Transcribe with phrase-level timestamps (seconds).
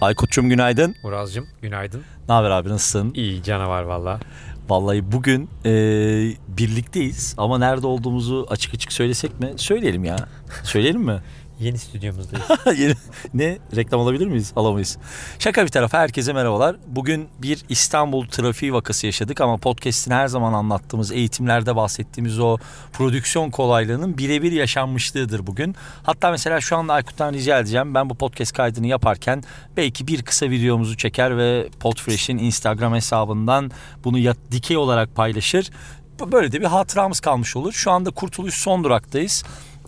[0.00, 0.94] Aykut'cum günaydın.
[1.02, 2.02] Muraz'cığım günaydın.
[2.28, 3.12] Ne haber abi nasılsın?
[3.14, 4.20] İyi canavar valla.
[4.68, 5.70] Vallahi bugün e,
[6.48, 9.52] birlikteyiz ama nerede olduğumuzu açık açık söylesek mi?
[9.56, 10.16] Söyleyelim ya.
[10.62, 11.20] Söyleyelim mi?
[11.60, 12.46] Yeni stüdyomuzdayız.
[13.34, 13.58] Ne?
[13.76, 14.52] Reklam alabilir miyiz?
[14.56, 14.98] Alamayız.
[15.38, 16.76] Şaka bir tarafa herkese merhabalar.
[16.86, 22.58] Bugün bir İstanbul trafiği vakası yaşadık ama podcast'in her zaman anlattığımız, eğitimlerde bahsettiğimiz o
[22.92, 25.76] prodüksiyon kolaylığının birebir yaşanmışlığıdır bugün.
[26.02, 27.94] Hatta mesela şu anda Aykut'tan rica edeceğim.
[27.94, 29.42] Ben bu podcast kaydını yaparken
[29.76, 33.70] belki bir kısa videomuzu çeker ve Podfresh'in Instagram hesabından
[34.04, 35.70] bunu ya, dikey olarak paylaşır.
[36.32, 37.72] Böyle de bir hatıramız kalmış olur.
[37.72, 39.44] Şu anda Kurtuluş son duraktayız.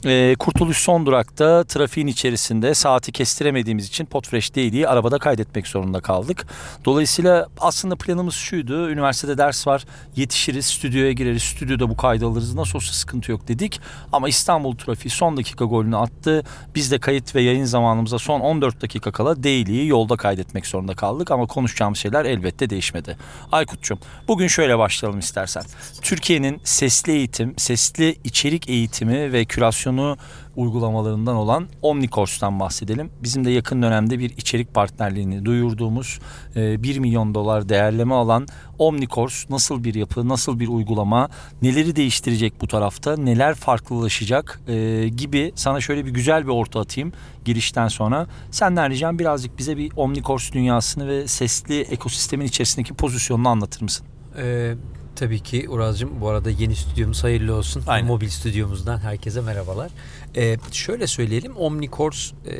[0.07, 6.47] Ee, Kurtuluş son durakta trafiğin içerisinde saati kestiremediğimiz için Podfresh Daily'yi arabada kaydetmek zorunda kaldık.
[6.84, 8.91] Dolayısıyla aslında planımız şuydu.
[8.91, 9.84] Üniversitede ders var.
[10.16, 11.42] Yetişiriz, stüdyoya gireriz.
[11.42, 12.55] Stüdyoda bu kaydı alırız.
[12.55, 13.80] Nasıl olsa sıkıntı yok dedik.
[14.12, 16.42] Ama İstanbul trafiği son dakika golünü attı.
[16.75, 21.30] Biz de kayıt ve yayın zamanımıza son 14 dakika kala Daily'yi yolda kaydetmek zorunda kaldık.
[21.30, 23.17] Ama konuşacağımız şeyler elbette değişmedi.
[23.53, 25.62] Aykut'cum bugün şöyle başlayalım istersen.
[26.03, 29.45] Türkiye'nin sesli eğitim, sesli içerik eğitimi ve
[29.89, 30.17] kürasyonu
[30.56, 33.11] uygulamalarından olan Omnicourse'tan bahsedelim.
[33.22, 36.19] Bizim de yakın dönemde bir içerik partnerliğini duyurduğumuz
[36.56, 38.47] e, 1 milyon dolar değerleme alan
[38.78, 41.28] Omnicourse nasıl bir yapı, nasıl bir uygulama,
[41.62, 47.12] neleri değiştirecek bu tarafta, neler farklılaşacak e, gibi sana şöyle bir güzel bir orta atayım
[47.45, 48.27] girişten sonra.
[48.50, 54.06] Senden ricam birazcık bize bir Omnicourse dünyasını ve sesli ekosistemin içerisindeki pozisyonunu anlatır mısın?
[54.39, 54.75] Ee,
[55.19, 57.83] tabii ki Uraz'cığım bu arada yeni stüdyomuz hayırlı olsun.
[57.86, 58.06] Aynen.
[58.06, 59.91] Mobil stüdyomuzdan herkese merhabalar.
[60.36, 62.55] Ee, şöyle söyleyelim Omnicourse e,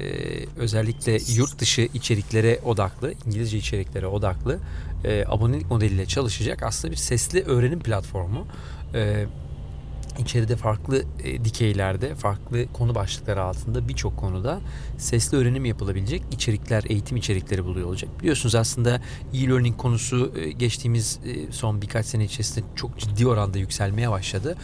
[0.57, 4.59] özellikle yurt dışı içeriklere odaklı, İngilizce içeriklere odaklı
[5.05, 8.47] e, abonelik modeliyle çalışacak aslında bir sesli öğrenim platformu.
[8.95, 9.27] Ee,
[10.19, 14.61] İçeride farklı e, dikeylerde, farklı konu başlıkları altında birçok konuda
[14.99, 18.11] sesli öğrenim yapılabilecek içerikler, eğitim içerikleri buluyor olacak.
[18.21, 19.01] Biliyorsunuz aslında
[19.35, 24.57] e-learning konusu e, geçtiğimiz e, son birkaç sene içerisinde çok ciddi oranda yükselmeye başladı.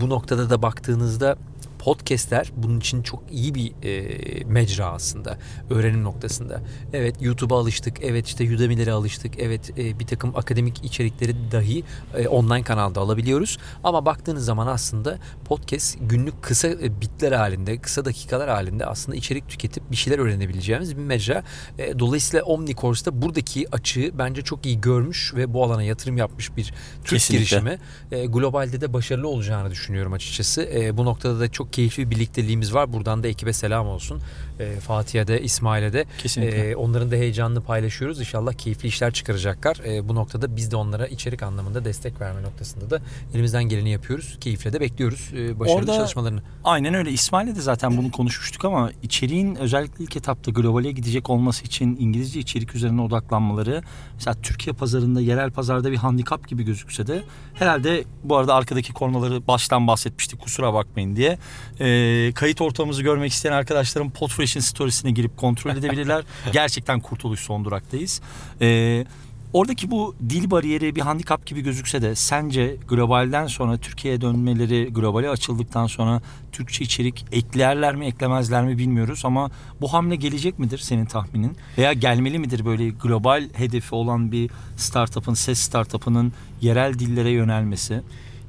[0.00, 1.36] Bu noktada da baktığınızda
[1.82, 5.38] podcastler bunun için çok iyi bir e, mecra aslında
[5.70, 6.60] öğrenim noktasında.
[6.92, 11.84] Evet YouTube'a alıştık, evet işte Udemy'lere alıştık, evet e, bir takım akademik içerikleri dahi
[12.16, 13.58] e, online kanalda alabiliyoruz.
[13.84, 19.48] Ama baktığınız zaman aslında podcast günlük kısa e, bitler halinde, kısa dakikalar halinde aslında içerik
[19.48, 21.42] tüketip bir şeyler öğrenebileceğimiz bir mecra.
[21.78, 26.74] E, dolayısıyla Omnicourse'da buradaki açığı bence çok iyi görmüş ve bu alana yatırım yapmış bir
[27.04, 27.38] Türk Kesinlikle.
[27.38, 27.78] girişimi.
[28.12, 30.62] E, globalde de başarılı olacağını düşünüyorum açıkçası.
[30.62, 32.92] E, bu noktada da çok keyifli bir birlikteliğimiz var.
[32.92, 34.20] Buradan da ekibe selam olsun.
[34.62, 36.04] E, Fatih'e de İsmail'e de.
[36.18, 36.70] Kesinlikle.
[36.70, 38.20] E, onların da heyecanını paylaşıyoruz.
[38.20, 39.76] İnşallah keyifli işler çıkaracaklar.
[39.86, 43.02] E, bu noktada biz de onlara içerik anlamında destek verme noktasında da
[43.34, 44.36] elimizden geleni yapıyoruz.
[44.40, 46.42] Keyifle de bekliyoruz e, başarılı Orada- çalışmalarını.
[46.64, 47.10] Aynen öyle.
[47.10, 52.40] İsmail'le de zaten bunu konuşmuştuk ama içeriğin özellikle ilk etapta globale gidecek olması için İngilizce
[52.40, 53.82] içerik üzerine odaklanmaları
[54.14, 57.22] mesela Türkiye pazarında yerel pazarda bir handikap gibi gözükse de
[57.54, 61.38] herhalde bu arada arkadaki konuları baştan bahsetmiştik kusura bakmayın diye.
[61.80, 64.10] Ee, kayıt ortamımızı görmek isteyen arkadaşlarım
[64.52, 66.24] Podfresh'in storiesine girip kontrol edebilirler.
[66.52, 68.20] Gerçekten kurtuluş son duraktayız.
[68.60, 69.04] Ee,
[69.52, 75.28] Oradaki bu dil bariyeri bir handikap gibi gözükse de sence globalden sonra Türkiye'ye dönmeleri, globale
[75.28, 76.20] açıldıktan sonra
[76.52, 81.56] Türkçe içerik eklerler mi eklemezler mi bilmiyoruz ama bu hamle gelecek midir senin tahminin?
[81.78, 88.02] Veya gelmeli midir böyle global hedefi olan bir startup'ın, ses startup'ının yerel dillere yönelmesi?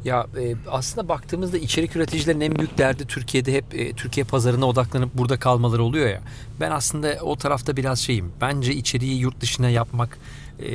[0.06, 5.14] Ya e, aslında baktığımızda içerik üreticilerin en büyük derdi Türkiye'de hep e, Türkiye pazarına odaklanıp
[5.14, 6.22] burada kalmaları oluyor ya.
[6.60, 8.32] Ben aslında o tarafta biraz şeyim.
[8.42, 10.18] Bence içeriği yurt dışına yapmak
[10.60, 10.70] e,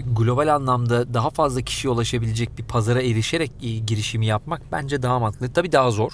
[0.00, 5.52] global anlamda daha fazla kişiye ulaşabilecek bir pazara erişerek e, girişimi yapmak bence daha mantıklı.
[5.52, 6.12] Tabii daha zor.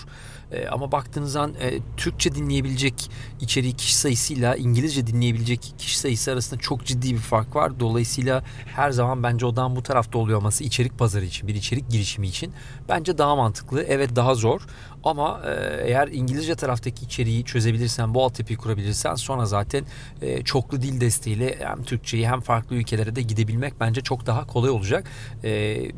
[0.53, 6.61] E, ama baktığınız zaman e, Türkçe dinleyebilecek içeriği kişi sayısıyla İngilizce dinleyebilecek kişi sayısı arasında
[6.61, 7.81] çok ciddi bir fark var.
[7.81, 12.29] Dolayısıyla her zaman bence odağın bu tarafta oluyor olması içerik pazarı için, bir içerik girişimi
[12.29, 12.53] için
[12.89, 13.83] bence daha mantıklı.
[13.83, 14.61] Evet daha zor
[15.05, 15.51] ama e,
[15.85, 19.85] eğer İngilizce taraftaki içeriği çözebilirsen, bu altyapıyı kurabilirsen sonra zaten
[20.23, 24.71] e, çoklu dil desteğiyle hem Türkçeyi hem farklı ülkelere de gidebilmek bence çok daha kolay
[24.71, 25.05] olacak.
[25.45, 25.51] E,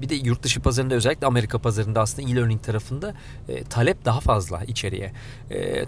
[0.03, 3.15] bir de yurt dışı pazarında özellikle Amerika pazarında aslında e-learning tarafında
[3.71, 5.13] talep daha fazla içeriye.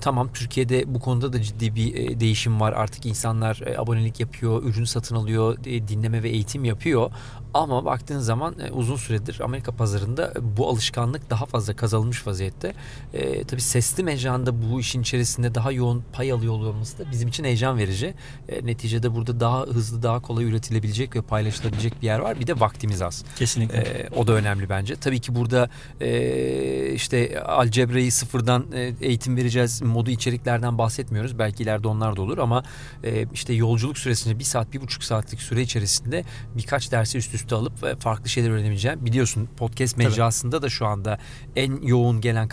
[0.01, 2.73] Tamam Türkiye'de bu konuda da ciddi bir değişim var.
[2.73, 7.11] Artık insanlar abonelik yapıyor, ürün satın alıyor, dinleme ve eğitim yapıyor.
[7.55, 12.75] Ama baktığın zaman uzun süredir Amerika pazarında bu alışkanlık daha fazla kazanılmış vaziyette.
[13.15, 17.45] E, tabii sesli mecranda bu işin içerisinde daha yoğun pay alıyor olmamız da bizim için
[17.45, 18.15] heyecan verici.
[18.49, 22.41] E, neticede burada daha hızlı, daha kolay üretilebilecek ve paylaşılabilecek bir yer var.
[22.41, 23.25] Bir de vaktimiz az.
[23.37, 23.79] Kesinlikle.
[23.79, 24.97] E, o da önemli bence.
[24.97, 25.69] Tabii ki burada
[26.01, 31.39] e, işte algebrayı sıfırdan e, eğitim vereceğiz modu içeriklerden bahsetmiyoruz.
[31.39, 32.63] Belki ileride onlar da olur ama
[33.05, 36.25] e, işte yolculuk süresince bir saat, bir buçuk saatlik süre içerisinde
[36.57, 39.07] birkaç dersi üst üste alıp ve farklı şeyler öğrenebileceğim.
[39.07, 41.19] Biliyorsun podcast mecrasında da şu anda
[41.57, 42.49] en yoğun gelen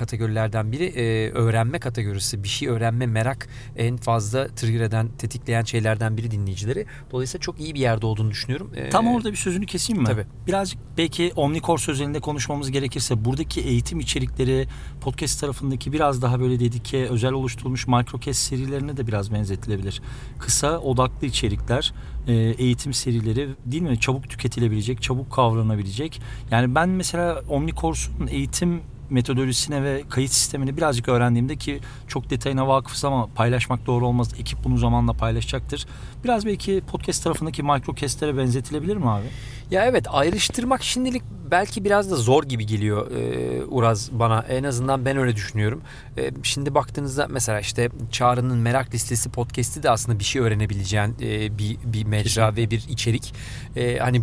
[0.51, 2.43] kategorilerden biri e, öğrenme kategorisi.
[2.43, 6.85] Bir şey öğrenme merak en fazla trigger eden, tetikleyen şeylerden biri dinleyicileri.
[7.11, 8.71] Dolayısıyla çok iyi bir yerde olduğunu düşünüyorum.
[8.75, 10.07] E, Tam orada bir sözünü keseyim mi?
[10.07, 10.25] Tabii.
[10.47, 14.67] Birazcık belki Omnicourse özelinde konuşmamız gerekirse buradaki eğitim içerikleri
[15.01, 20.01] podcast tarafındaki biraz daha böyle dedike özel oluşturulmuş microcast serilerine de biraz benzetilebilir.
[20.39, 21.93] Kısa odaklı içerikler,
[22.27, 23.99] e, eğitim serileri değil mi?
[23.99, 26.21] Çabuk tüketilebilecek, çabuk kavranabilecek.
[26.51, 33.05] Yani ben mesela Omnicourse'un eğitim metodolojisine ve kayıt sistemini birazcık öğrendiğimde ki çok detayına vakıfız
[33.05, 34.29] ama paylaşmak doğru olmaz.
[34.39, 35.85] Ekip bunu zamanla paylaşacaktır.
[36.23, 39.25] Biraz belki podcast tarafındaki microcast'lere benzetilebilir mi abi?
[39.71, 44.45] Ya evet ayrıştırmak şimdilik belki biraz da zor gibi geliyor e, Uraz bana.
[44.49, 45.81] En azından ben öyle düşünüyorum.
[46.17, 51.57] E, şimdi baktığınızda mesela işte Çağrı'nın Merak Listesi podcast'i de aslında bir şey öğrenebileceğin e,
[51.57, 53.33] bir, bir mecra ve bir içerik.
[53.75, 54.21] E, hani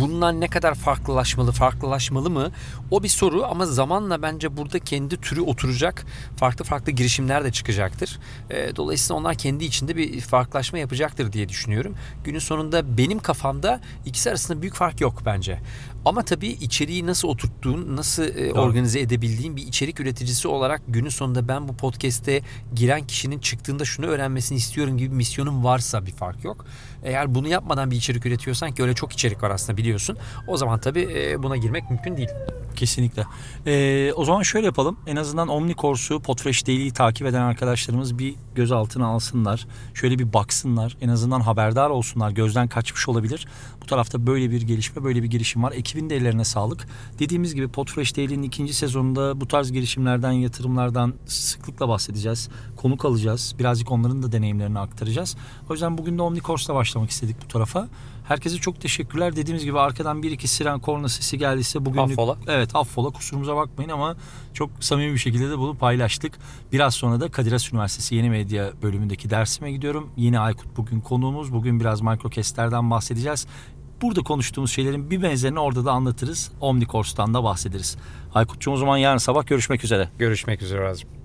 [0.00, 2.52] bunlar ne kadar farklılaşmalı, farklılaşmalı mı?
[2.90, 6.04] O bir soru ama zamanla bence burada kendi türü oturacak
[6.36, 8.18] farklı farklı girişimler de çıkacaktır.
[8.50, 11.94] E, dolayısıyla onlar kendi içinde bir farklılaşma yapacaktır diye düşünüyorum.
[12.24, 15.58] Günün sonunda benim kafamda ikisi arasında büyük fark yok bence.
[16.04, 21.48] Ama tabii içeriği nasıl oturttuğun, nasıl e, organize edebildiğin bir içerik üreticisi olarak günün sonunda
[21.48, 22.42] ben bu podcast'e
[22.74, 26.64] giren kişinin çıktığında şunu öğrenmesini istiyorum gibi bir misyonum varsa bir fark yok.
[27.04, 30.16] Eğer bunu yapmadan bir içerik üretiyorsan ki öyle çok içerik var aslında biliyorsun.
[30.46, 32.28] O zaman tabii e, buna girmek mümkün değil.
[32.80, 33.26] Kesinlikle.
[33.66, 34.96] Ee, o zaman şöyle yapalım.
[35.06, 39.66] En azından Omnicourse'u Podfresh Daily'yi takip eden arkadaşlarımız bir göz altına alsınlar.
[39.94, 40.96] Şöyle bir baksınlar.
[41.00, 42.30] En azından haberdar olsunlar.
[42.30, 43.46] Gözden kaçmış olabilir.
[43.82, 45.72] Bu tarafta böyle bir gelişme, böyle bir girişim var.
[45.72, 46.88] Ekibin de ellerine sağlık.
[47.18, 52.48] Dediğimiz gibi Podfresh Daily'nin ikinci sezonunda bu tarz girişimlerden, yatırımlardan sıklıkla bahsedeceğiz.
[52.76, 53.54] Konuk alacağız.
[53.58, 55.36] Birazcık onların da deneyimlerini aktaracağız.
[55.68, 57.88] O yüzden bugün de Omnicourse'la başlamak istedik bu tarafa.
[58.28, 59.36] Herkese çok teşekkürler.
[59.36, 62.18] Dediğimiz gibi arkadan bir iki siren korna sesi geldiyse bugünlük...
[62.18, 62.36] Affola.
[62.46, 64.16] Evet affola kusurumuza bakmayın ama
[64.54, 66.38] çok samimi bir şekilde de bunu paylaştık.
[66.72, 70.10] Biraz sonra da Kadir Has Üniversitesi Yeni Medya bölümündeki dersime gidiyorum.
[70.16, 71.52] Yine Aykut bugün konuğumuz.
[71.52, 73.46] Bugün biraz microcastlerden bahsedeceğiz.
[74.02, 76.52] Burada konuştuğumuz şeylerin bir benzerini orada da anlatırız.
[76.60, 77.96] Omnicourse'tan da bahsederiz.
[78.34, 80.08] Aykut'cum o zaman yarın sabah görüşmek üzere.
[80.18, 81.19] Görüşmek üzere Uraz'cığım.